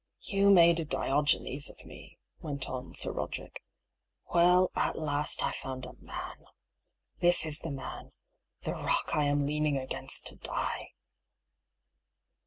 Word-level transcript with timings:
"You 0.35 0.49
made 0.49 0.79
a 0.79 0.83
Diogenes 0.85 1.69
of 1.69 1.85
me," 1.85 2.17
went 2.39 2.67
on 2.67 2.95
Sir 2.95 3.11
Roder 3.11 3.43
ick." 3.43 3.61
Well, 4.33 4.71
at 4.75 4.97
last, 4.97 5.45
I 5.45 5.51
found 5.51 5.85
a 5.85 5.93
man. 5.99 6.43
This 7.19 7.45
is 7.45 7.59
the 7.59 7.69
man— 7.69 8.11
the 8.63 8.73
rock 8.73 9.11
I 9.13 9.25
am 9.25 9.45
leaning 9.45 9.77
against 9.77 10.25
to 10.29 10.37
die 10.37 10.93